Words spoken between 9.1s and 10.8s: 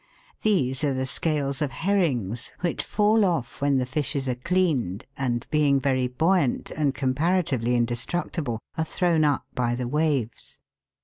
up by the waves.